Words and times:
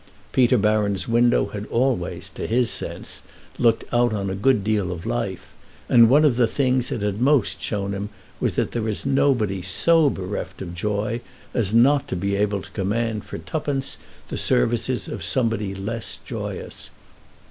Peter 0.31 0.57
Baron's 0.57 1.07
window 1.07 1.45
had 1.49 1.67
always, 1.67 2.29
to 2.29 2.47
his 2.47 2.71
sense, 2.71 3.21
looked 3.59 3.83
out 3.93 4.13
on 4.13 4.31
a 4.31 4.35
good 4.35 4.63
deal 4.63 4.91
of 4.91 5.05
life, 5.05 5.53
and 5.87 6.09
one 6.09 6.25
of 6.25 6.37
the 6.37 6.47
things 6.47 6.91
it 6.91 7.03
had 7.03 7.21
most 7.21 7.61
shown 7.61 7.93
him 7.93 8.09
was 8.39 8.55
that 8.55 8.71
there 8.71 8.87
is 8.87 9.05
nobody 9.05 9.61
so 9.61 10.09
bereft 10.09 10.59
of 10.59 10.73
joy 10.73 11.21
as 11.53 11.71
not 11.71 12.07
to 12.07 12.15
be 12.15 12.35
able 12.35 12.63
to 12.63 12.71
command 12.71 13.23
for 13.23 13.37
twopence 13.37 13.97
the 14.29 14.37
services 14.37 15.07
of 15.07 15.23
somebody 15.23 15.75
less 15.75 16.17
joyous. 16.25 16.89